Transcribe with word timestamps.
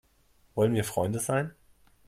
Wollen 0.55 0.73
wir 0.73 0.83
Freunde 0.83 1.19
sein? 1.19 1.53